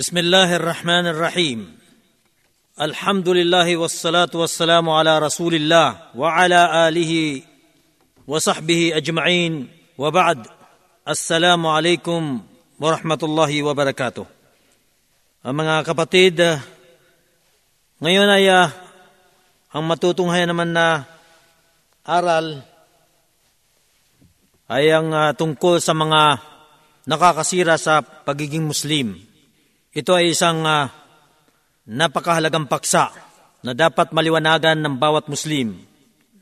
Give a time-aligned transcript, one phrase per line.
[0.00, 1.59] بسم الله الرحمن الرحيم
[2.79, 7.43] الحمد لله والصلاة والسلام على رسول الله وعلى آله
[8.23, 9.67] وصحبه أجمعين
[9.99, 10.47] وبعد
[11.07, 12.21] السلام عليكم
[12.79, 14.25] ورحمة الله وبركاته
[15.43, 16.63] Ang mga kapatid, ah,
[17.99, 18.71] ngayon ay ah,
[19.75, 21.03] ang matutunghayan naman na
[22.07, 22.63] aral
[24.71, 26.39] ay ang ah, tungkol sa mga
[27.11, 29.27] nakakasira sa pagiging Muslim.
[29.91, 30.87] ito ay isang ah,
[31.83, 33.11] napakahalagang paksa
[33.59, 35.83] na dapat maliwanagan ng bawat Muslim,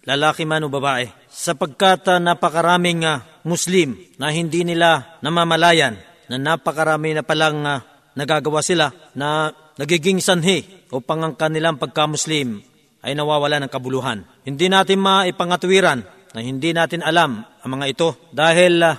[0.05, 5.97] lalaki man o babae, sapagkat ah, napakaraming ah, Muslim na hindi nila namamalayan
[6.29, 7.81] na napakarami na palang ah,
[8.13, 9.49] nagagawa sila na
[9.81, 12.61] nagiging sanhi upang ang kanilang pagka-Muslim
[13.01, 14.29] ay nawawala ng kabuluhan.
[14.45, 16.05] Hindi natin maipangatwiran
[16.37, 18.93] na hindi natin alam ang mga ito dahil uh,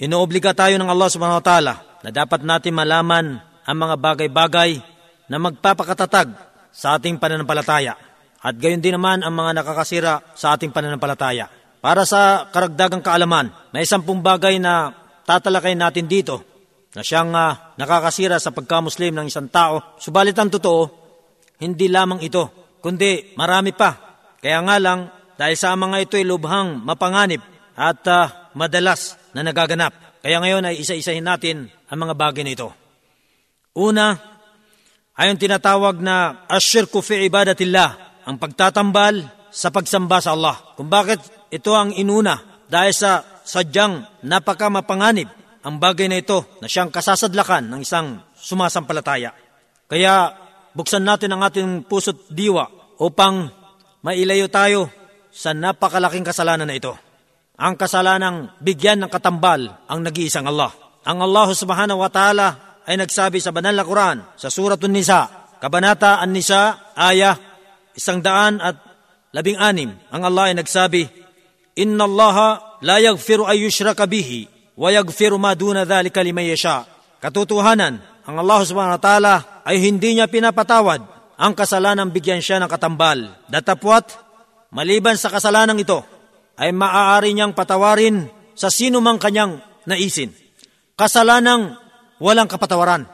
[0.00, 4.80] inoobliga tayo ng Allah subhanahu wa ta'ala na dapat natin malaman ang mga bagay-bagay
[5.28, 6.32] na magpapakatatag
[6.70, 7.96] sa ating pananampalataya
[8.44, 11.48] at gayon din naman ang mga nakakasira sa ating pananampalataya.
[11.80, 14.92] Para sa karagdagang kaalaman, may sampung bagay na
[15.24, 16.44] tatalakay natin dito
[16.92, 19.96] na siyang uh, nakakasira sa pagka-Muslim ng isang tao.
[19.96, 20.82] Subalit ang totoo,
[21.64, 23.96] hindi lamang ito, kundi marami pa.
[24.44, 25.08] Kaya nga lang,
[25.40, 27.40] dahil sa mga ito ay lubhang mapanganib
[27.80, 30.20] at uh, madalas na nagaganap.
[30.20, 32.68] Kaya ngayon ay isa-isahin natin ang mga bagay na ito.
[33.74, 34.14] Una,
[35.14, 40.58] ay ang tinatawag na asyirku fi ibadatillah, ang pagtatambal sa pagsamba sa Allah.
[40.74, 45.30] Kung bakit ito ang inuna dahil sa sadyang napakamapanganib
[45.64, 49.30] ang bagay na ito na siyang kasasadlakan ng isang sumasampalataya.
[49.86, 50.34] Kaya
[50.74, 52.66] buksan natin ang ating puso't diwa
[52.98, 53.48] upang
[54.02, 54.90] mailayo tayo
[55.30, 56.92] sa napakalaking kasalanan na ito.
[57.54, 60.74] Ang kasalanang bigyan ng katambal ang nag-iisang Allah.
[61.06, 62.46] Ang Allah subhanahu wa ta'ala
[62.84, 65.28] ay nagsabi sa banal na Quran sa Suratun Nisa,
[65.60, 67.40] Kabanata An-Nisa, Ayah,
[67.96, 68.76] isang daan at
[69.32, 71.08] labing anim, ang Allah ay nagsabi,
[71.80, 72.36] Inna Allah
[72.84, 74.46] la yagfiru ay yushraka bihi,
[74.76, 76.84] wa yagfiru ma duna dhalika limayasha.
[77.18, 79.34] Katotohanan, ang Allah subhanahu wa ta'ala
[79.64, 81.00] ay hindi niya pinapatawad
[81.34, 83.32] ang kasalanang bigyan siya ng katambal.
[83.50, 84.14] Datapwat,
[84.70, 86.04] maliban sa kasalanang ito,
[86.54, 89.58] ay maaari niyang patawarin sa sino mang kanyang
[89.90, 90.30] naisin.
[90.94, 91.74] Kasalanang
[92.24, 93.04] walang kapatawaran.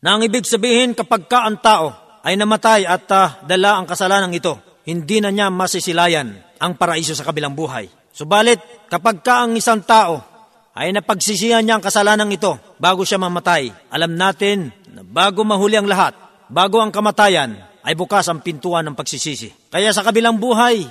[0.00, 1.92] Na ang ibig sabihin kapag ka ang tao
[2.24, 4.56] ay namatay at uh, dala ang kasalanang ito,
[4.88, 7.92] hindi na niya masisilayan ang paraiso sa kabilang buhay.
[8.16, 10.24] Subalit, kapag ka ang isang tao
[10.72, 13.68] ay napagsisihan niya ang kasalanan ito bago siya mamatay.
[13.92, 16.16] Alam natin na bago mahuli ang lahat,
[16.48, 19.72] bago ang kamatayan, ay bukas ang pintuan ng pagsisisi.
[19.72, 20.84] Kaya sa kabilang buhay,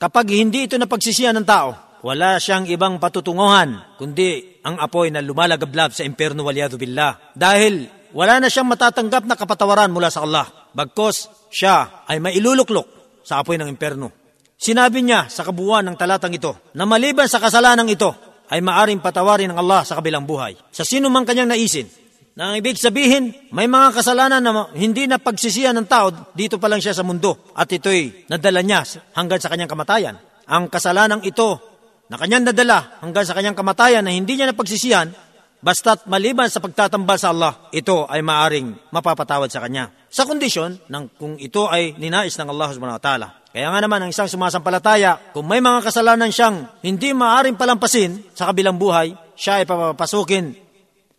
[0.00, 5.90] kapag hindi ito napagsisihan ng tao, wala siyang ibang patutunguhan, kundi ang apoy na lumalagablab
[5.90, 7.34] sa imperno waliyadu billah.
[7.34, 10.46] Dahil wala na siyang matatanggap na kapatawaran mula sa Allah.
[10.70, 14.14] Bagkos siya ay mailuluklok sa apoy ng imperno.
[14.54, 18.14] Sinabi niya sa kabuuan ng talatang ito na maliban sa kasalanan ito,
[18.46, 20.54] ay maaring patawarin ng Allah sa kabilang buhay.
[20.70, 21.90] Sa sino man kanyang naisin,
[22.38, 26.70] na ang ibig sabihin, may mga kasalanan na hindi na pagsisiyan ng tao, dito pa
[26.70, 28.86] lang siya sa mundo at ito'y nadala niya
[29.18, 30.16] hanggang sa kanyang kamatayan.
[30.46, 31.75] Ang kasalanang ito
[32.06, 35.10] na kanyang nadala hanggang sa kanyang kamatayan na hindi niya napagsisiyan,
[35.62, 39.90] basta't maliban sa pagtatambal sa Allah, ito ay maaring mapapatawad sa kanya.
[40.06, 43.28] Sa kondisyon ng kung ito ay ninais ng Allah subhanahu wa ta'ala.
[43.50, 48.52] Kaya nga naman ang isang sumasampalataya, kung may mga kasalanan siyang hindi maaring palampasin sa
[48.52, 50.54] kabilang buhay, siya ay papapasukin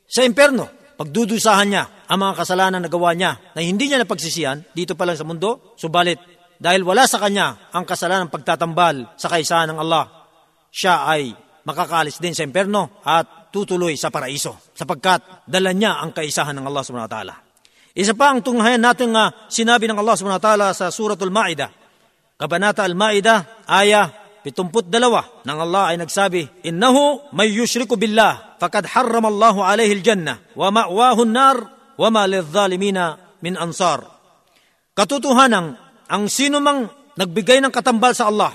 [0.07, 0.69] sa imperno.
[0.97, 5.17] Pagdudusahan niya ang mga kasalanan na gawa niya na hindi niya napagsisiyan dito pa lang
[5.17, 6.17] sa mundo, subalit
[6.57, 10.16] dahil wala sa kanya ang kasalanan pagtatambal sa kaisahan ng Allah,
[10.77, 11.33] siya ay
[11.65, 16.83] makakaalis din sa imperno at tutuloy sa paraiso sapagkat dala niya ang kaisahan ng Allah
[16.85, 17.35] subhanahu wa ta'ala.
[17.97, 21.87] Isa pa ang tunghayan natin nga sinabi ng Allah subhanahu wa ta'ala sa suratul Ma'idah
[22.37, 24.13] Kabanata Al-Ma'idah, aya
[24.45, 24.93] 72
[25.41, 31.57] ng Allah ay nagsabi, Innahu may yushriku billah, fakad harramallahu alayhi al-jannah, wa ma'wahu nar
[31.97, 34.05] wa ma lidhalimina min ansar.
[34.93, 36.85] Katotohanan, ang sino mang
[37.17, 38.53] nagbigay ng katambal sa Allah,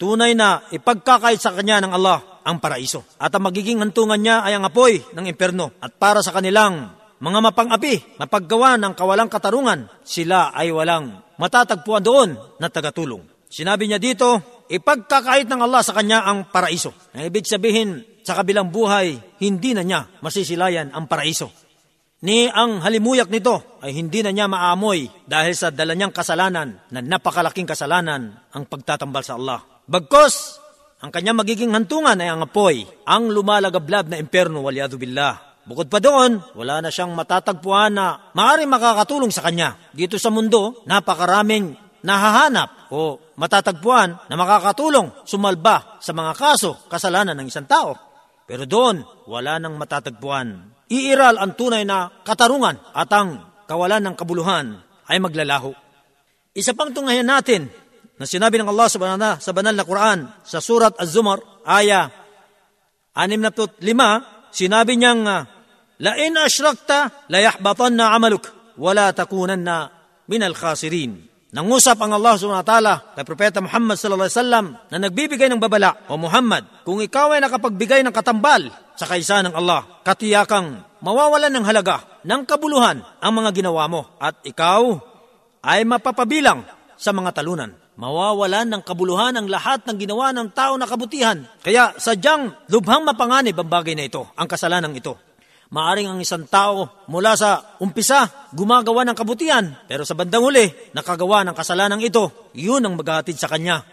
[0.00, 3.04] tunay na ipagkakait sa kanya ng Allah ang paraiso.
[3.20, 5.76] At ang magiging hantungan niya ay ang apoy ng imperno.
[5.76, 12.32] At para sa kanilang mga mapang-api, mapaggawa ng kawalang katarungan, sila ay walang matatagpuan doon
[12.56, 13.20] na tagatulong.
[13.52, 16.96] Sinabi niya dito, ipagkakait ng Allah sa kanya ang paraiso.
[17.12, 21.52] Ang ibig sabihin, sa kabilang buhay, hindi na niya masisilayan ang paraiso.
[22.20, 27.00] Ni ang halimuyak nito ay hindi na niya maamoy dahil sa dala niyang kasalanan na
[27.00, 29.79] napakalaking kasalanan ang pagtatambal sa Allah.
[29.88, 30.58] Bagkos,
[31.00, 36.00] ang kanyang magiging hantungan ay ang apoy, ang lumalagablab na imperno waliyadu billah Bukod pa
[36.00, 39.76] doon, wala na siyang matatagpuan na maaaring makakatulong sa kanya.
[39.92, 47.46] Dito sa mundo, napakaraming nahahanap o matatagpuan na makakatulong sumalba sa mga kaso, kasalanan ng
[47.46, 47.92] isang tao.
[48.48, 50.74] Pero doon, wala nang matatagpuan.
[50.90, 54.74] Iiral ang tunay na katarungan at ang kawalan ng kabuluhan
[55.06, 55.70] ay maglalaho.
[56.50, 57.70] Isa pang tunghayan natin
[58.20, 62.12] na sinabi ng Allah subhanahu sa banal na Quran sa surat Az-Zumar, aya
[63.16, 63.80] 65,
[64.52, 65.24] sinabi niyang
[66.00, 68.44] La in ashrakta la yahbatanna amaluk
[68.76, 69.88] wa la takunanna
[70.28, 71.28] min al-khasirin.
[71.50, 75.58] Nangusap ang Allah subhanahu wa ta'ala kay Propeta Muhammad sallallahu alaihi wasallam na nagbibigay ng
[75.58, 81.50] babala, O Muhammad, kung ikaw ay nakapagbigay ng katambal sa kaisa ng Allah, katiyakang mawawalan
[81.50, 84.94] ng halaga ng kabuluhan ang mga ginawa mo at ikaw
[85.66, 86.62] ay mapapabilang
[86.94, 87.72] sa mga talunan.
[88.00, 91.44] Mawawalan ng kabuluhan ang lahat ng ginawa ng tao na kabutihan.
[91.60, 95.20] Kaya sadyang lubhang mapanganib ang bagay na ito, ang kasalanan ito.
[95.68, 100.64] Maaring ang isang tao mula sa umpisa gumagawa ng kabutihan, pero sa bandang huli,
[100.96, 103.84] nakagawa ng kasalanan ito, yun ang maghahatid sa kanya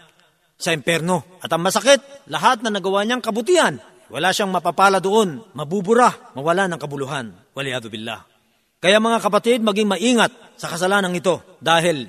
[0.56, 1.38] sa imperno.
[1.44, 2.00] At ang masakit,
[2.32, 3.76] lahat na nagawa niyang kabutihan,
[4.08, 7.28] wala siyang mapapala doon, mabubura, mawala ng kabuluhan.
[7.52, 8.24] Waliyadu billah.
[8.80, 12.08] Kaya mga kapatid, maging maingat sa kasalanan ito dahil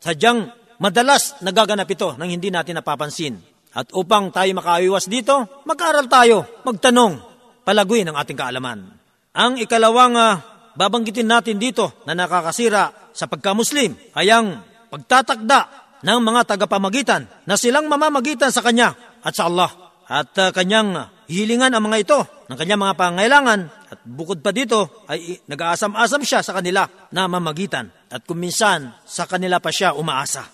[0.00, 3.38] sadyang madalas nagaganap ito nang hindi natin napapansin.
[3.74, 7.18] At upang tayo makaiwas dito, mag-aral tayo, magtanong,
[7.66, 8.86] palaguin ang ating kaalaman.
[9.34, 10.38] Ang ikalawang uh,
[10.78, 14.62] babanggitin natin dito na nakakasira sa pagka-Muslim ay ang
[14.94, 18.94] pagtatakda ng mga tagapamagitan na silang mamamagitan sa Kanya
[19.26, 19.70] at sa Allah.
[20.06, 25.02] At uh, kanyang hilingan ang mga ito ng kanyang mga pangailangan at bukod pa dito
[25.08, 30.44] ay nag-aasam-asam siya sa kanila na mamagitan at kuminsan sa kanila pa siya umaasa.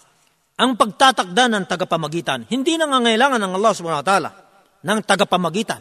[0.61, 4.31] Ang pagtatakda ng tagapamagitan, hindi nangangailangan ng Allah subhanahu wa ta'ala
[4.85, 5.81] ng tagapamagitan.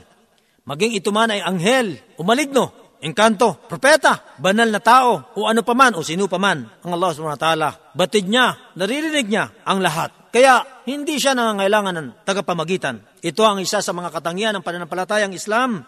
[0.63, 5.95] Maging ito man ay anghel o maligno engkanto, propeta, banal na tao, o ano paman,
[5.95, 7.69] o sino paman, ang Allah subhanahu wa ta'ala.
[7.95, 10.11] Batid niya, naririnig niya ang lahat.
[10.29, 13.23] Kaya, hindi siya nangangailangan ng tagapamagitan.
[13.23, 15.81] Ito ang isa sa mga katangian ng pananampalatayang Islam.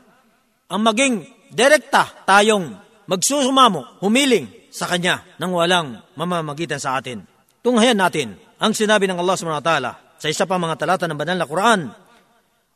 [0.72, 1.14] Ang maging
[1.52, 7.28] direkta tayong magsusumamo, humiling sa Kanya nang walang mamamagitan sa atin.
[7.62, 11.19] Tunghayan natin ang sinabi ng Allah subhanahu wa ta'ala sa isa pa mga talata ng
[11.19, 11.81] banal na Quran.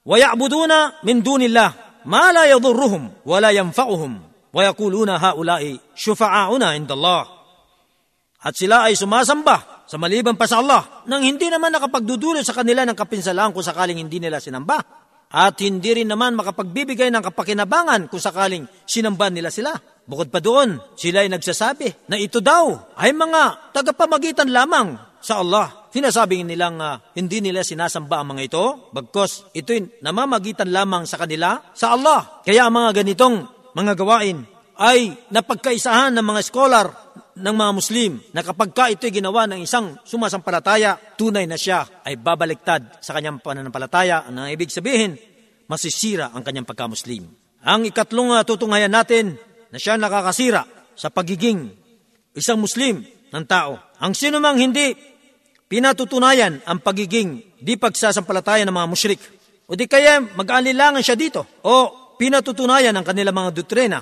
[0.05, 0.73] وَيَعْبُدُونَ
[1.05, 4.13] مِنْ دُونِ اللَّهِ ما لا يضرهم ولا ينفعهم
[4.53, 5.63] ويقولون هؤلاء
[5.95, 7.23] شفعاؤنا عند الله
[8.41, 12.89] at sila ay sumasamba sa maliban pa sa Allah nang hindi naman nakapagdudulot sa kanila
[12.89, 14.81] ng kapinsalaan kung sakaling hindi nila sinamba.
[15.29, 19.77] At hindi rin naman makapagbibigay ng kapakinabangan kung sakaling sinamba nila sila.
[20.09, 25.90] Bukod pa doon, sila ay nagsasabi na ito daw ay mga tagapamagitan lamang sa Allah.
[25.90, 31.58] Sinasabing nilang uh, hindi nila sinasamba ang mga ito, bagkos ito'y namamagitan lamang sa kanila
[31.74, 32.46] sa Allah.
[32.46, 33.42] Kaya ang mga ganitong
[33.74, 34.46] mga gawain
[34.78, 36.88] ay napagkaisahan ng mga scholar
[37.36, 42.22] ng mga Muslim na kapag ka ito'y ginawa ng isang sumasampalataya, tunay na siya ay
[42.22, 44.30] babaliktad sa kanyang pananampalataya.
[44.30, 45.18] Ang ibig sabihin,
[45.66, 47.26] masisira ang kanyang pagka-Muslim.
[47.66, 49.42] Ang ikatlong uh, tutunghayan natin
[49.74, 51.74] na siya nakakasira sa pagiging
[52.38, 53.02] isang Muslim
[53.34, 53.80] ng tao.
[54.00, 55.15] Ang sino mang hindi
[55.70, 59.22] pinatutunayan ang pagiging di pagsasampalataya ng mga mushrik.
[59.66, 61.46] O di kaya mag-alilangan siya dito.
[61.66, 64.00] O pinatutunayan ang kanilang mga doktrina.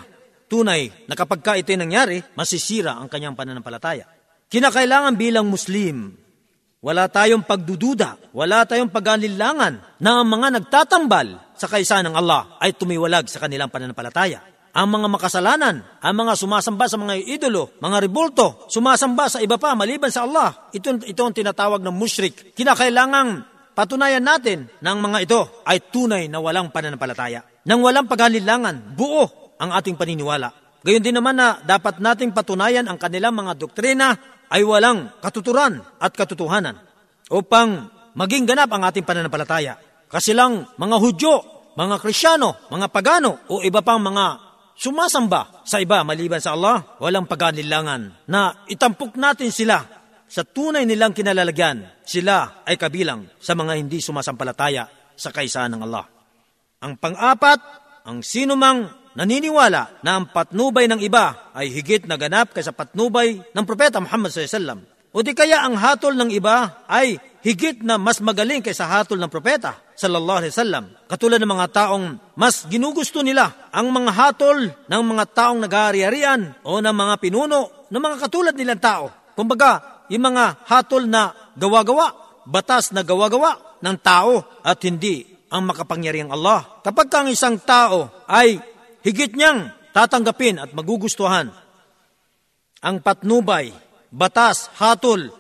[0.48, 4.06] Tunay na kapag ka ito'y nangyari, masisira ang kanyang pananampalataya.
[4.52, 6.14] Kinakailangan bilang Muslim,
[6.84, 12.76] wala tayong pagdududa, wala tayong pag-alilangan na ang mga nagtatambal sa kaisa ng Allah ay
[12.78, 18.66] tumiwalag sa kanilang pananampalataya ang mga makasalanan, ang mga sumasamba sa mga idolo, mga rebulto,
[18.66, 20.74] sumasamba sa iba pa maliban sa Allah.
[20.74, 22.58] Ito, ito ang tinatawag ng mushrik.
[22.58, 23.46] Kinakailangang
[23.78, 27.46] patunayan natin ng mga ito ay tunay na walang pananampalataya.
[27.70, 30.50] Nang walang paghalilangan, buo ang ating paniniwala.
[30.82, 34.18] Gayon din naman na dapat nating patunayan ang kanilang mga doktrina
[34.50, 36.82] ay walang katuturan at katotohanan
[37.30, 39.78] upang maging ganap ang ating pananampalataya.
[40.10, 41.34] Kasi lang mga Hudyo,
[41.78, 44.43] mga Krisyano, mga Pagano o iba pang mga
[44.78, 49.82] sumasamba sa iba maliban sa Allah, walang pag-anilangan na itampok natin sila
[50.30, 52.04] sa tunay nilang kinalalagyan.
[52.04, 56.06] Sila ay kabilang sa mga hindi sumasampalataya sa kaisaan ng Allah.
[56.84, 57.60] Ang pang-apat,
[58.04, 63.40] ang sino mang naniniwala na ang patnubay ng iba ay higit na ganap kaysa patnubay
[63.54, 64.84] ng Propeta Muhammad SAW.
[65.14, 69.30] O di kaya ang hatol ng iba ay higit na mas magaling kaysa hatol ng
[69.30, 70.86] propeta sallallahu alaihi wasallam.
[71.08, 72.06] Katulad ng mga taong
[72.38, 78.02] mas ginugusto nila ang mga hatol ng mga taong nag-aari-arian o ng mga pinuno ng
[78.02, 79.06] mga katulad nilang tao.
[79.34, 82.14] Kumbaga, yung mga hatol na gawa-gawa,
[82.46, 86.82] batas na gawa-gawa ng tao at hindi ang makapangyarihang Allah.
[86.82, 88.58] Kapag ang isang tao ay
[89.06, 91.54] higit niyang tatanggapin at magugustuhan
[92.84, 93.72] ang patnubay,
[94.12, 95.32] batas, hatol,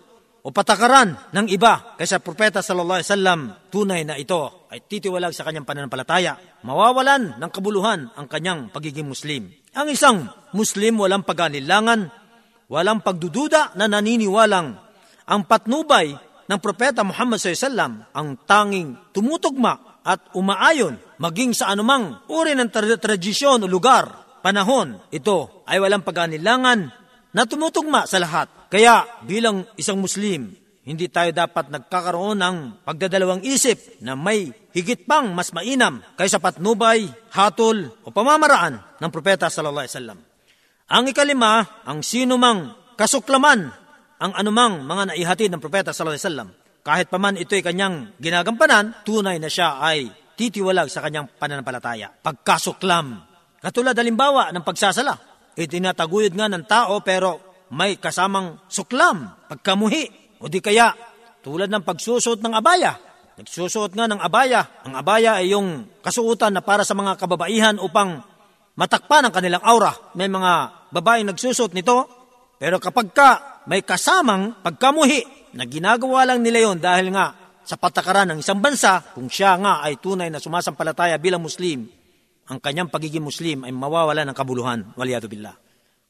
[0.43, 3.39] o patakaran ng iba kaysa propeta sallallahu alaihi wasallam
[3.71, 6.35] tunay na ito ay titiwalag sa kanyang pananampalataya.
[6.67, 9.47] Mawawalan ng kabuluhan ang kanyang pagiging muslim.
[9.71, 12.11] Ang isang muslim walang pag-anilangan
[12.67, 14.75] walang pagdududa na naniniwalang
[15.23, 16.11] ang patnubay
[16.43, 22.51] ng propeta Muhammad sallallahu alaihi wasallam ang tanging tumutugma at umaayon maging sa anumang uri
[22.51, 24.19] ng tra- tradisyon o lugar.
[24.43, 27.02] Panahon ito ay walang pag-anilangan
[27.33, 28.47] na tumutugma sa lahat.
[28.69, 35.33] Kaya bilang isang Muslim, hindi tayo dapat nagkakaroon ng pagdadalawang isip na may higit pang
[35.33, 40.19] mas mainam kaysa patnubay, hatol o pamamaraan ng propeta sallallahu alaihi wasallam.
[40.93, 43.83] Ang ikalima, ang sino mang kasuklaman
[44.23, 46.49] ang anumang mga naihatid ng propeta sallallahu alaihi wasallam.
[46.83, 52.11] Kahit paman ito'y kanyang ginagampanan, tunay na siya ay titiwalag sa kanyang pananampalataya.
[52.11, 53.23] Pagkasuklam.
[53.63, 60.61] Katulad halimbawa ng pagsasala itinataguyod nga ng tao pero may kasamang suklam, pagkamuhi, o di
[60.61, 60.93] kaya
[61.41, 62.95] tulad ng pagsusot ng abaya.
[63.33, 64.85] Nagsusuot nga ng abaya.
[64.85, 68.21] Ang abaya ay yung kasuotan na para sa mga kababaihan upang
[68.77, 70.13] matakpan ang kanilang aura.
[70.13, 72.05] May mga babaeng nagsusot nito,
[72.61, 73.29] pero kapag ka
[73.65, 77.33] may kasamang pagkamuhi na ginagawa lang nila yon dahil nga
[77.63, 81.87] sa patakaran ng isang bansa, kung siya nga ay tunay na sumasampalataya bilang Muslim,
[82.48, 84.96] ang kanyang pagiging Muslim ay mawawala ng kabuluhan.
[84.96, 85.52] Waliyadu billah.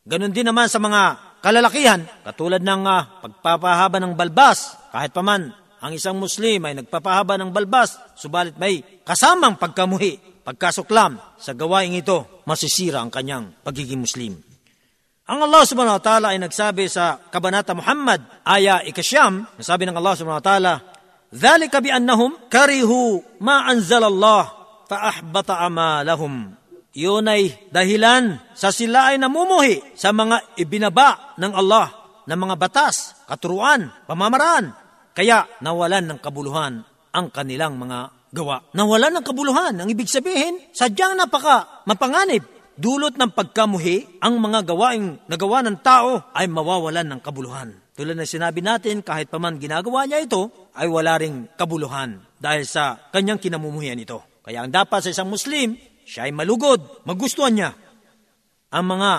[0.08, 4.78] Ganon din naman sa mga kalalakihan, katulad ng uh, pagpapahaba ng balbas.
[4.88, 11.52] Kahit paman, ang isang Muslim ay nagpapahaba ng balbas, subalit may kasamang pagkamuhi, pagkasuklam sa
[11.52, 14.38] gawaing ito, masisira ang kanyang pagiging Muslim.
[15.28, 20.14] Ang Allah subhanahu wa ta'ala ay nagsabi sa Kabanata Muhammad, aya ikasyam, nasabi ng Allah
[20.16, 20.74] subhanahu wa ta'ala,
[21.28, 24.44] ذَلِكَ بِأَنَّهُمْ كَرِهُوا مَا أَنزَلَ اللَّهُ
[24.93, 26.53] faahbata amalahum.
[26.93, 31.89] Yun ay dahilan sa sila ay namumuhi sa mga ibinaba ng Allah
[32.29, 34.71] ng mga batas, katuruan, pamamaraan.
[35.17, 38.61] Kaya nawalan ng kabuluhan ang kanilang mga gawa.
[38.73, 39.73] Nawalan ng kabuluhan.
[39.77, 42.45] Ang ibig sabihin, sadyang napaka mapanganib.
[42.73, 47.69] Dulot ng pagkamuhi, ang mga gawaing nagawa ng tao ay mawawalan ng kabuluhan.
[47.93, 52.97] Tulad na sinabi natin, kahit paman ginagawa niya ito, ay wala ring kabuluhan dahil sa
[53.13, 54.32] kanyang kinamumuhian ito.
[54.43, 57.71] Kaya ang dapat sa isang Muslim, siya ay malugod, magustuhan niya.
[58.75, 59.11] Ang mga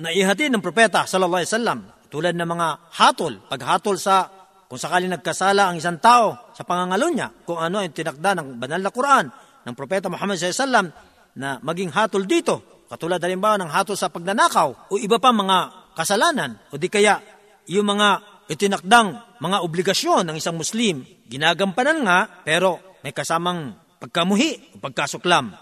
[0.00, 1.78] naihatid ng propeta sallallahu alaihi wasallam
[2.08, 4.26] tulad ng mga hatol, paghatol sa
[4.64, 8.80] kung sakaling nagkasala ang isang tao sa pangangalo niya, kung ano ay tinakda ng banal
[8.80, 9.26] na Quran
[9.68, 10.86] ng propeta Muhammad sallallahu alaihi wasallam
[11.36, 12.54] na maging hatol dito,
[12.88, 16.56] katulad halimbawa ng hatol sa pagnanakaw o iba pa mga kasalanan.
[16.72, 17.20] O di kaya
[17.68, 18.08] yung mga
[18.48, 25.56] itinakdang mga obligasyon ng isang Muslim, ginagampanan nga pero may kasamang pagkamuhi pagkasuklam.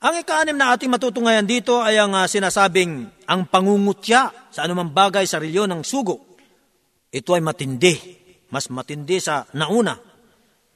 [0.00, 5.22] Ang ikaanim na ating matutungayan dito ay ang uh, sinasabing ang pangungutya sa anumang bagay
[5.28, 6.34] sa reliyon ng sugo.
[7.14, 7.94] Ito ay matindi,
[8.50, 9.94] mas matindi sa nauna.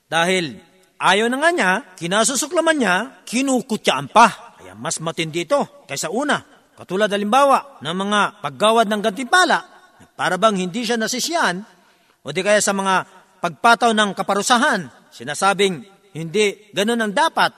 [0.06, 0.54] Dahil
[1.00, 4.60] ayaw na nga niya, kinasusuklaman niya, kinukutyaan pa.
[4.60, 6.38] Kaya mas matindi ito kaysa una.
[6.74, 9.58] Katulad halimbawa ng mga paggawad ng gantimpala,
[10.18, 11.64] para bang hindi siya nasisyan,
[12.22, 13.06] o di kaya sa mga
[13.40, 17.50] pagpataw ng kaparusahan, sinasabing hindi ganun ang dapat.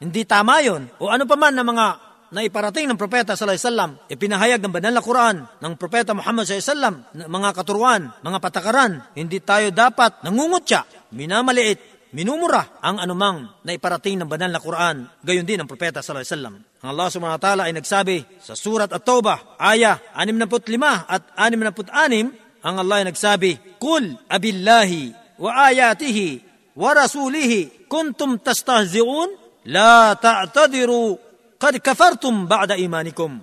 [0.00, 0.88] Hindi tama yon.
[0.98, 1.86] O ano pa man na mga
[2.32, 6.64] naiparating ng propeta sallallahu alaihi wasallam, ipinahayag ng banal na Quran ng propeta Muhammad sallallahu
[6.64, 6.96] alaihi wasallam,
[7.28, 14.52] mga katuruan, mga patakaran, hindi tayo dapat nangungutya, minamaliit, minumura ang anumang naiparating ng banal
[14.52, 16.54] na Quran, gayon din ang propeta sallallahu alaihi wasallam.
[16.84, 22.74] Ang Allah subhanahu wa ta'ala ay nagsabi sa surat At-Taubah, aya 65 at 66, ang
[22.76, 23.50] Allah ay nagsabi,
[23.80, 26.47] Kul abillahi wa ayatihi
[26.78, 29.34] wa rasulihi kuntum tastahzi'un
[29.66, 31.18] la ta'tadiru
[31.58, 33.42] qad kafartum ba'da imanikum.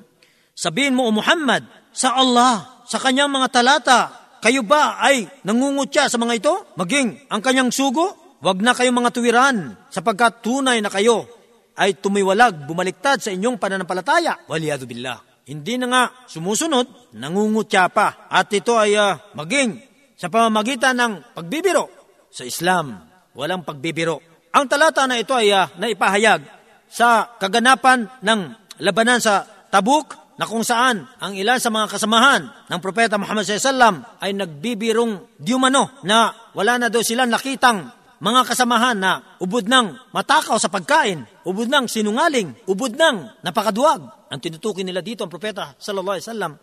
[0.55, 3.99] Sabihin mo Muhammad, sa Allah, sa kanyang mga talata,
[4.39, 6.53] kayo ba ay nangungutya sa mga ito?
[6.79, 8.39] Maging ang kanyang sugo?
[8.39, 9.57] Huwag na kayong mga tuwiran
[9.91, 11.27] sapagkat tunay na kayo
[11.75, 14.47] ay tumiwalag, bumaliktad sa inyong pananampalataya.
[14.47, 15.19] Waliyadu billah.
[15.49, 18.29] Hindi na nga sumusunod, nangungutya pa.
[18.31, 19.81] At ito ay uh, maging
[20.15, 21.89] sa pamamagitan ng pagbibiro
[22.31, 24.23] sa Islam walang pagbibiro.
[24.55, 26.41] Ang talata na ito ay uh, naipahayag
[26.87, 28.39] sa kaganapan ng
[28.79, 34.23] labanan sa Tabuk na kung saan ang ilan sa mga kasamahan ng Propeta Muhammad SAW
[34.23, 40.55] ay nagbibirong diumano na wala na daw silang nakitang mga kasamahan na ubod ng matakaw
[40.55, 44.31] sa pagkain, ubod ng sinungaling, ubod ng napakaduwag.
[44.31, 46.53] Ang tinutukin nila dito ang Propeta Sallallahu Alaihi Wasallam.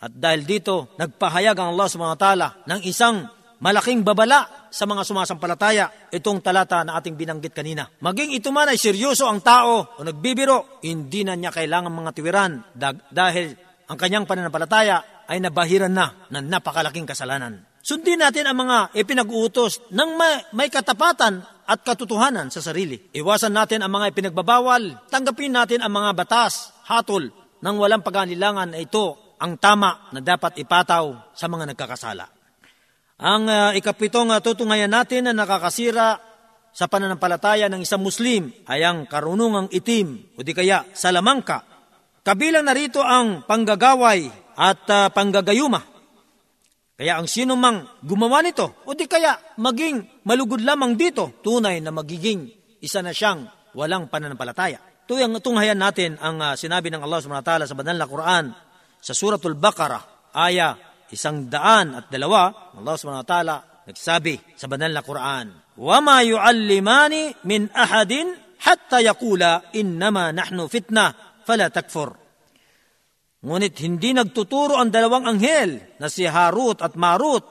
[0.00, 3.28] At dahil dito, nagpahayag ang Allah subhanahu wa ta'ala ng isang
[3.60, 7.86] malaking babala sa mga sumasampalataya itong talata na ating binanggit kanina.
[8.00, 12.52] Maging ito man ay seryoso ang tao o nagbibiro, hindi na niya kailangan mga tiwiran
[13.12, 13.54] dahil
[13.86, 17.62] ang kanyang pananampalataya ay nabahiran na ng napakalaking kasalanan.
[17.80, 22.98] Sundin natin ang mga ipinag-uutos ng may, may katapatan at katotohanan sa sarili.
[23.14, 25.08] Iwasan natin ang mga ipinagbabawal.
[25.08, 30.60] Tanggapin natin ang mga batas, hatol, ng walang pag-anilangan na ito ang tama na dapat
[30.60, 32.39] ipataw sa mga nagkakasala.
[33.20, 36.16] Ang uh, ikapitong uh, tutungayan natin na nakakasira
[36.72, 41.68] sa pananampalataya ng isang Muslim ay ang karunungang itim o di kaya salamangka.
[42.24, 44.24] Kabilang narito ang panggagaway
[44.56, 45.90] at uh, panggagayuma
[47.00, 51.88] kaya ang sino mang gumawa nito, o di kaya maging malugod lamang dito, tunay na
[51.88, 52.44] magiging
[52.84, 55.08] isa na siyang walang pananampalataya.
[55.08, 58.04] Ito yung tunghayan natin ang uh, sinabi ng Allah subhanahu wa ta'ala sa banal na
[58.04, 58.52] Quran
[59.00, 60.76] sa suratul Baqarah, aya
[61.11, 67.13] isang daan at dalawa, Allah subhanahu wa ta'ala nagsabi sa banal na Quran, وَمَا يُعَلِّمَانِ
[67.43, 68.13] مِنْ أَحَدٍ
[68.63, 69.43] حَتَّى يَقُولَ
[69.75, 71.05] إِنَّمَا نَحْنُ فِتْنَةً
[71.45, 72.09] فَلَا تَكْفُرْ
[73.45, 77.45] Ngunit hindi nagtuturo ang dalawang anghel na si Harut at Marut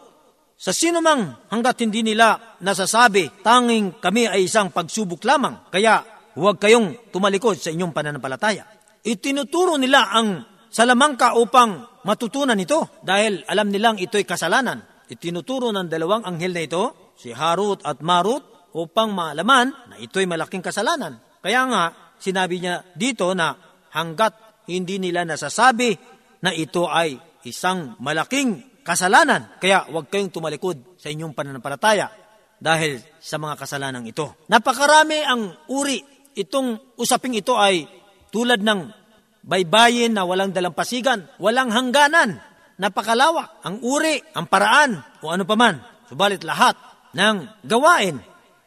[0.59, 6.03] sa sino mang hanggat hindi nila nasasabi, tanging kami ay isang pagsubok lamang, kaya
[6.35, 8.67] huwag kayong tumalikod sa inyong pananampalataya.
[9.07, 14.82] Itinuturo nila ang salamangka upang matutunan ito dahil alam nilang ito'y kasalanan.
[15.06, 20.66] Itinuturo ng dalawang anghel na ito, si Harut at Marut, upang maalaman na ito'y malaking
[20.66, 21.22] kasalanan.
[21.42, 21.84] Kaya nga,
[22.18, 23.54] sinabi niya dito na
[23.94, 25.94] hanggat hindi nila nasasabi
[26.42, 29.58] na ito ay isang malaking kasalanan.
[29.62, 32.10] Kaya huwag kayong tumalikod sa inyong pananampalataya
[32.58, 34.46] dahil sa mga kasalanan ito.
[34.50, 36.02] Napakarami ang uri.
[36.38, 37.90] Itong usaping ito ay
[38.30, 38.80] tulad ng
[39.44, 42.40] baybayin na walang dalampasigan, walang hangganan.
[42.80, 45.84] Napakalawak ang uri, ang paraan, o ano paman.
[46.08, 46.80] Subalit lahat
[47.12, 48.18] ng gawain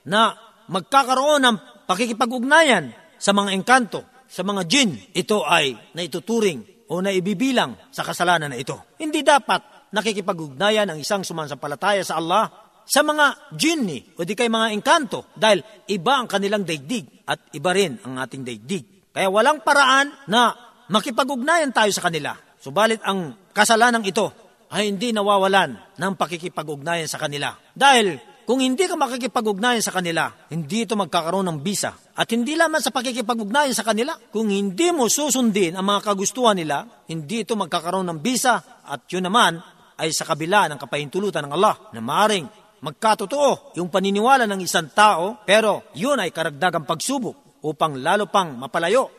[0.05, 0.37] na
[0.69, 1.57] magkakaroon ng
[1.89, 8.59] pakikipag-ugnayan sa mga engkanto, sa mga jin, ito ay naituturing o naibibilang sa kasalanan na
[8.61, 8.97] ito.
[9.01, 12.49] Hindi dapat nakikipag-ugnayan ang isang sumansampalataya sa Allah
[12.83, 17.71] sa mga jinni o di kay mga engkanto dahil iba ang kanilang daigdig at iba
[17.73, 19.02] rin ang ating daigdig.
[19.13, 20.57] Kaya walang paraan na
[20.89, 22.33] makipag-ugnayan tayo sa kanila.
[22.57, 24.33] Subalit ang kasalanan ito
[24.73, 27.53] ay hindi nawawalan ng pakikipag-ugnayan sa kanila.
[27.77, 28.17] Dahil
[28.49, 31.93] kung hindi ka makikipag-ugnayan sa kanila, hindi ito magkakaroon ng bisa.
[32.17, 37.05] At hindi lamang sa pakikipag-ugnayan sa kanila, kung hindi mo susundin ang mga kagustuhan nila,
[37.13, 38.83] hindi ito magkakaroon ng bisa.
[38.89, 39.61] At yun naman
[40.01, 42.49] ay sa kabila ng kapahintulutan ng Allah na maaring
[42.83, 49.10] magkatotoo yung paniniwala ng isang tao, pero yun ay karagdagang pagsubok upang lalo pang mapalayo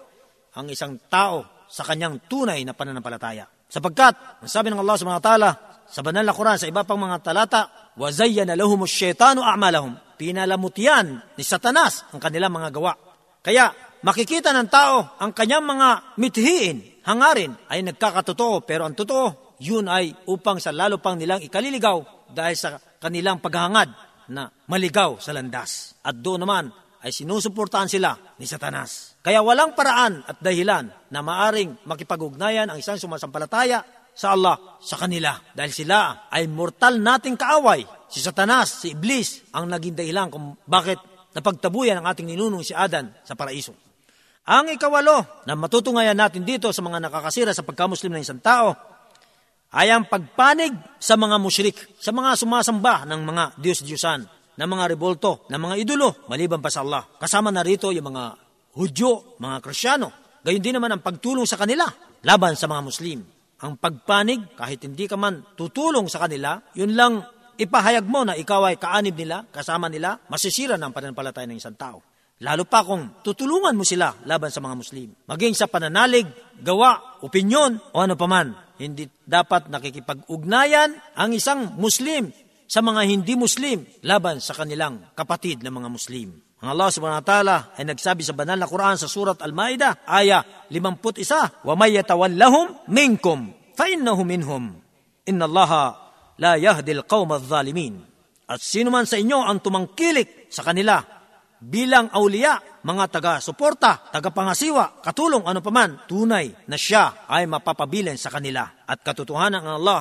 [0.55, 3.44] ang isang tao sa kanyang tunay na pananampalataya.
[3.68, 5.51] Sapagkat, sabi ng Allah subhanahu wa ta'ala
[5.88, 11.44] sa banal na Quran, sa iba pang mga talata, وَزَيَّنَ لَهُمُ الشَّيْطَانُ أَعْمَالَهُمْ Pinalamutian ni
[11.47, 12.94] Satanas ang kanilang mga gawa.
[13.38, 13.71] Kaya
[14.03, 20.11] makikita ng tao ang kanyang mga mithiin, hangarin ay nagkakatotoo pero ang totoo, yun ay
[20.27, 23.90] upang sa lalo pang nilang ikaliligaw dahil sa kanilang paghahangad
[24.35, 25.94] na maligaw sa landas.
[26.03, 26.71] At doon naman
[27.04, 29.20] ay sinusuportahan sila ni Satanas.
[29.20, 33.84] Kaya walang paraan at dahilan na maaring makipag-ugnayan ang isang sumasampalataya
[34.16, 37.84] sa Allah sa kanila dahil sila ay mortal nating kaaway.
[38.08, 41.02] Si Satanas, si Iblis ang naging dahilan kung bakit
[41.36, 43.76] napagtabuyan ang ating ninunong si Adan sa paraiso.
[44.44, 48.76] Ang ikawalo na matutungayan natin dito sa mga nakakasira sa pagkamuslim ng isang tao
[49.74, 54.22] ay ang pagpanig sa mga musyrik, sa mga sumasamba ng mga Diyos-Diyosan,
[54.58, 57.06] ng mga rebolto, ng mga idolo, maliban pa sa Allah.
[57.18, 58.24] Kasama na rito yung mga
[58.74, 60.10] Hudyo, mga Krisyano.
[60.42, 61.86] Gayon din naman ang pagtulong sa kanila
[62.26, 63.20] laban sa mga Muslim
[63.63, 67.24] ang pagpanig, kahit hindi ka man tutulong sa kanila, yun lang
[67.56, 72.04] ipahayag mo na ikaw ay kaanib nila, kasama nila, masisira ng pananampalataya ng isang tao.
[72.44, 75.08] Lalo pa kung tutulungan mo sila laban sa mga Muslim.
[75.32, 76.28] Maging sa pananalig,
[76.60, 78.52] gawa, opinyon, o ano paman,
[78.84, 82.36] hindi dapat nakikipag-ugnayan ang isang Muslim
[82.73, 86.37] sa mga hindi Muslim laban sa kanilang kapatid na mga Muslim.
[86.59, 90.42] Ang Allah subhanahu wa ta'ala ay nagsabi sa banal na Quran sa surat Al-Ma'idah, aya
[90.68, 93.38] 51, وَمَنْ يَتَوَلَّهُمْ مِنْكُمْ
[93.79, 94.62] فَإِنَّهُ مِنْهُمْ
[95.31, 95.73] إِنَّ اللَّهَ
[96.38, 97.94] لَا يَهْدِي الْقَوْمَ الظَّالِمِينَ
[98.51, 100.99] At sino man sa inyo ang tumangkilik sa kanila
[101.62, 108.66] bilang auliya, mga taga-suporta, taga-pangasiwa, katulong ano paman, tunay na siya ay mapapabilin sa kanila.
[108.83, 110.01] At katotohanan ng Allah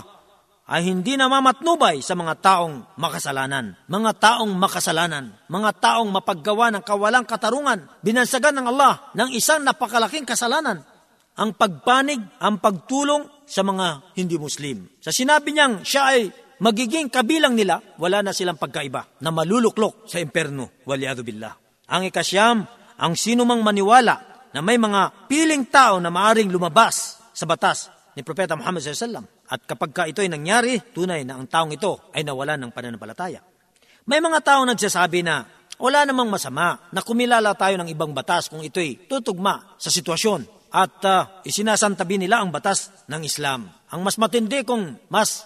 [0.73, 3.77] ay hindi namamatnubay sa mga taong makasalanan.
[3.93, 10.25] Mga taong makasalanan, mga taong mapaggawa ng kawalang katarungan, binansagan ng Allah ng isang napakalaking
[10.25, 10.81] kasalanan,
[11.37, 14.89] ang pagpanig, ang pagtulong sa mga hindi Muslim.
[15.05, 16.33] Sa sinabi niyang siya ay
[16.65, 20.81] magiging kabilang nila, wala na silang pagkaiba na maluluklok sa imperno.
[20.89, 21.53] Waliyadu billah.
[21.93, 22.65] Ang ikasyam,
[22.97, 28.21] ang sino mang maniwala na may mga piling tao na maaring lumabas sa batas ni
[28.21, 29.42] Propeta Muhammad SAW.
[29.53, 33.45] At kapag ka ito ay nangyari, tunay na ang taong ito ay nawala ng pananampalataya.
[34.09, 35.45] May mga tao nagsasabi na
[35.77, 40.97] wala namang masama na kumilala tayo ng ibang batas kung ito'y tutugma sa sitwasyon at
[41.05, 43.69] uh, isinasantabi nila ang batas ng Islam.
[43.93, 45.45] Ang mas matindi kung mas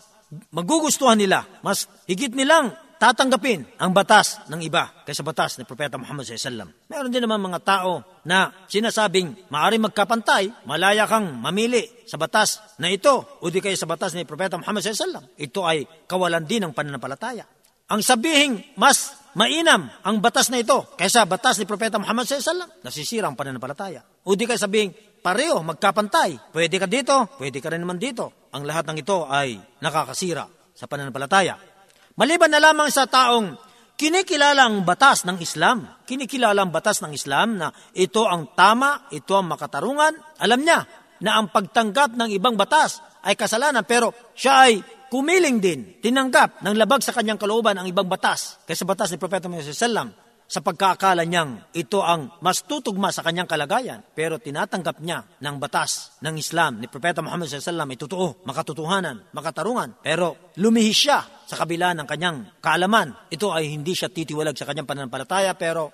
[0.54, 6.24] magugustuhan nila, mas higit nilang tatanggapin ang batas ng iba kaysa batas ni Propeta Muhammad
[6.24, 6.68] SAW.
[6.88, 12.88] Meron din naman mga tao na sinasabing maaari magkapantay, malaya kang mamili sa batas na
[12.88, 15.36] ito o di kayo sa batas ni Propeta Muhammad SAW.
[15.36, 17.44] Ito ay kawalan din ng pananampalataya.
[17.86, 23.30] Ang sabihing mas mainam ang batas na ito kaysa batas ni Propeta Muhammad SAW, nasisira
[23.30, 24.02] ang pananampalataya.
[24.26, 26.50] O di kayo sabihing pareho, magkapantay.
[26.50, 28.48] Pwede ka dito, pwede ka rin naman dito.
[28.56, 31.75] Ang lahat ng ito ay nakakasira sa pananampalataya.
[32.16, 33.60] Maliban na lamang sa taong
[34.00, 39.36] kinikilala ang batas ng Islam, kinikilala ang batas ng Islam na ito ang tama, ito
[39.36, 40.80] ang makatarungan, alam niya
[41.20, 44.80] na ang pagtanggap ng ibang batas ay kasalanan pero siya ay
[45.12, 49.52] kumiling din, tinanggap ng labag sa kanyang kalooban ang ibang batas kaysa batas ni Propeta
[49.52, 55.23] Muhammad sallallahu sa pagkakala niyang ito ang mas tutugma sa kanyang kalagayan, pero tinatanggap niya
[55.39, 61.23] ng batas ng Islam ni Propeta Muhammad SAW ay totoo, makatotohanan, makatarungan, pero lumihis siya
[61.47, 63.31] sa kabila ng kanyang kaalaman.
[63.31, 65.87] Ito ay hindi siya titiwalag sa kanyang pananampalataya, pero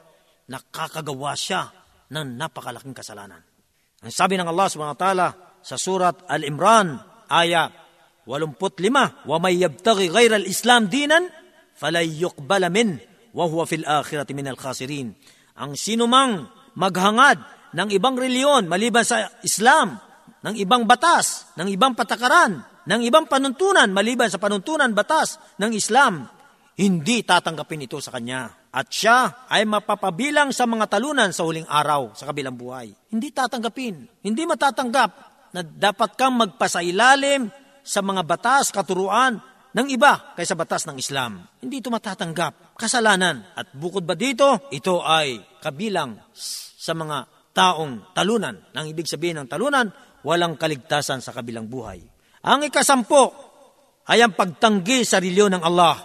[0.50, 1.70] nakakagawa siya
[2.10, 3.46] ng napakalaking kasalanan.
[4.02, 5.28] Ang sabi ng Allah subhanahu wa ta'ala
[5.62, 6.98] sa surat Al-Imran,
[7.30, 7.70] aya
[8.26, 11.20] 85, وَمَنْ يَبْتَغِ غَيْرَ الْإِسْلَامِ دِينًا
[11.78, 15.17] فَلَنْ يُقْبَلَ مِنْهُ huwa fil akhirati minal khasirin.
[15.57, 17.41] Ang sinumang maghangad
[17.73, 19.97] ng ibang reliyon maliban sa Islam,
[20.43, 26.27] ng ibang batas, ng ibang patakaran, ng ibang panuntunan maliban sa panuntunan batas ng Islam,
[26.77, 28.51] hindi tatanggapin ito sa kanya.
[28.73, 32.89] At siya ay mapapabilang sa mga talunan sa huling araw sa kabilang buhay.
[33.13, 34.25] Hindi tatanggapin.
[34.25, 35.11] Hindi matatanggap
[35.53, 37.53] na dapat kang magpasailalim
[37.85, 41.49] sa mga batas, katuruan ng iba kaysa batas ng Islam.
[41.65, 42.77] Hindi ito matatanggap.
[42.77, 43.57] Kasalanan.
[43.57, 46.21] At bukod ba dito, ito ay kabilang
[46.77, 48.73] sa mga taong talunan.
[48.77, 49.89] Nang ibig sabihin ng talunan,
[50.25, 52.05] walang kaligtasan sa kabilang buhay.
[52.45, 53.33] Ang ikasampo
[54.13, 55.97] ay ang pagtanggi sa reliyon ng Allah.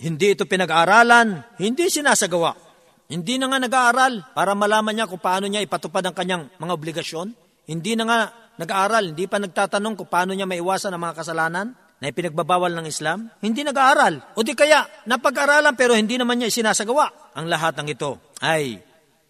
[0.00, 2.56] Hindi ito pinag-aaralan, hindi sinasagawa.
[3.04, 7.36] Hindi na nga nag-aaral para malaman niya kung paano niya ipatupad ang kanyang mga obligasyon.
[7.68, 8.18] Hindi na nga
[8.56, 11.66] nag-aaral, hindi pa nagtatanong kung paano niya maiwasan ang mga kasalanan
[12.03, 14.39] na ipinagbabawal ng Islam, hindi nag-aaral.
[14.39, 17.35] O di kaya, napag-aralan pero hindi naman niya isinasagawa.
[17.35, 18.79] Ang lahat ng ito ay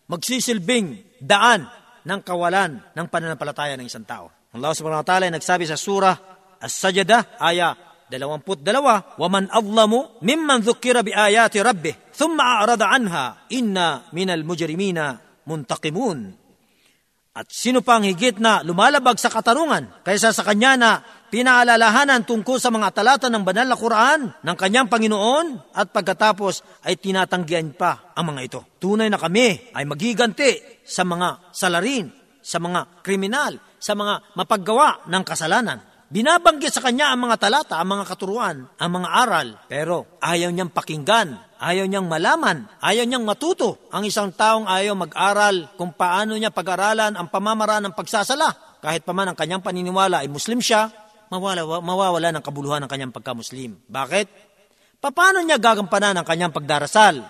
[0.05, 1.65] magsisilbing daan
[2.05, 4.29] ng kawalan ng pananampalataya ng isang tao.
[4.53, 6.17] Allah subhanahu wa ta'ala ay nagsabi sa surah
[6.59, 7.71] As-Sajdah, aya
[8.09, 9.93] 22, وَمَنْ أَظْلَمُ
[10.25, 14.99] مِمَّنْ ذُكِّرَ بِآيَاتِ رَبِّهِ ثُمَّ أَعْرَضَ عَنْهَا إِنَّا مِنَ الْمُجْرِمِينَ
[15.45, 16.19] مُنْتَقِمُونَ
[17.37, 20.91] At sino pang higit na lumalabag sa katarungan kaysa sa kanya na
[21.34, 26.94] pinaalalahanan tungkol sa mga talata ng banal na Quran ng kanyang Panginoon at pagkatapos ay
[26.94, 28.60] tinatanggihan pa ang mga ito.
[28.78, 32.06] Tunay na kami ay magiganti sa mga salarin,
[32.38, 35.82] sa mga kriminal, sa mga mapaggawa ng kasalanan.
[36.06, 40.70] Binabanggit sa kanya ang mga talata, ang mga katuruan, ang mga aral, pero ayaw niyang
[40.70, 43.90] pakinggan, ayaw niyang malaman, ayaw niyang matuto.
[43.90, 48.78] Ang isang taong ayaw mag-aral kung paano niya pag-aralan ang pamamaraan ng pagsasala.
[48.78, 53.14] Kahit pa man ang kanyang paniniwala ay Muslim siya, mawala, mawawala ng kabuluhan ng kanyang
[53.14, 53.76] pagka-Muslim.
[53.88, 54.26] Bakit?
[55.04, 57.20] Paano niya gagampanan ang kanyang pagdarasal,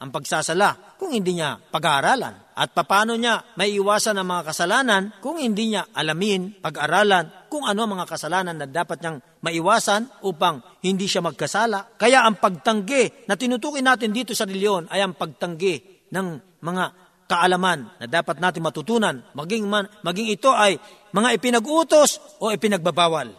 [0.00, 2.56] ang pagsasala, kung hindi niya pag-aaralan?
[2.56, 7.88] At paano niya may iwasan ang mga kasalanan kung hindi niya alamin, pag-aralan, kung ano
[7.88, 11.96] mga kasalanan na dapat niyang maiwasan upang hindi siya magkasala?
[11.96, 16.26] Kaya ang pagtanggi na tinutukin natin dito sa reliyon ay ang pagtanggi ng
[16.60, 16.84] mga
[17.30, 20.76] kaalaman na dapat natin matutunan, maging, man, maging ito ay
[21.10, 23.30] mga ipinag-utos o ipinagbabawal.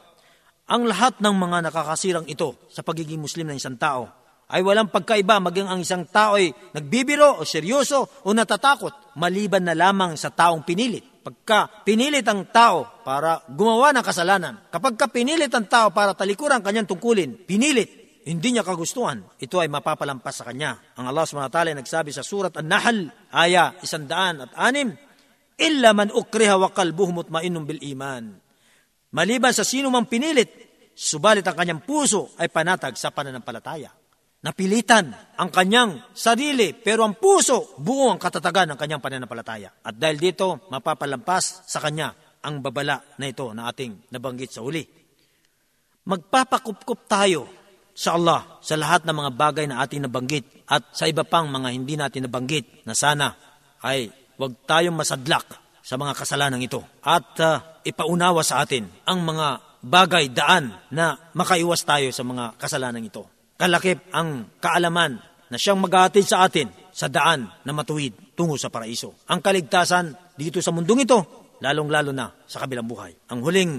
[0.71, 4.07] Ang lahat ng mga nakakasirang ito sa pagiging Muslim ng isang tao
[4.51, 9.75] ay walang pagkaiba maging ang isang tao ay nagbibiro o seryoso o natatakot maliban na
[9.75, 11.23] lamang sa taong pinilit.
[11.23, 16.59] Pagka pinilit ang tao para gumawa ng kasalanan, kapag ka pinilit ang tao para talikuran
[16.65, 20.77] kanyang tungkulin, pinilit, hindi niya kagustuhan, ito ay mapapalampas sa kanya.
[20.97, 24.93] Ang Allah SWT nagsabi sa surat An-Nahl, aya isandaan at anim,
[25.61, 28.33] Illa man ukriha wa kalbuhu mutmainnum bil iman.
[29.13, 30.49] Maliban sa sino mang pinilit,
[30.97, 33.93] subalit ang kanyang puso ay panatag sa pananampalataya.
[34.41, 39.69] Napilitan ang kanyang sarili, pero ang puso, buo ang katatagan ng kanyang pananampalataya.
[39.85, 42.09] At dahil dito, mapapalampas sa kanya
[42.41, 44.81] ang babala na ito na ating nabanggit sa uli.
[46.09, 47.45] Magpapakupkup tayo
[47.93, 51.69] sa Allah sa lahat ng mga bagay na ating nabanggit at sa iba pang mga
[51.69, 53.37] hindi natin nabanggit na sana
[53.85, 54.09] ay
[54.41, 55.45] huwag tayong masadlak
[55.85, 61.85] sa mga kasalanan ito at uh, ipaunawa sa atin ang mga bagay, daan na makaiwas
[61.85, 63.29] tayo sa mga kasalanan ito.
[63.53, 69.13] Kalakip ang kaalaman na siyang maghahatid sa atin sa daan na matuwid tungo sa paraiso.
[69.29, 71.19] Ang kaligtasan dito sa mundong ito,
[71.61, 73.13] lalong-lalo na sa kabilang buhay.
[73.29, 73.71] Ang huling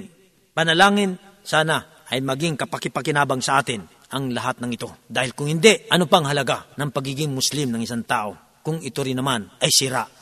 [0.54, 3.82] panalangin, sana ay maging kapakipakinabang sa atin
[4.14, 4.94] ang lahat ng ito.
[5.10, 9.18] Dahil kung hindi, ano pang halaga ng pagiging Muslim ng isang tao kung ito rin
[9.18, 10.21] naman ay sira.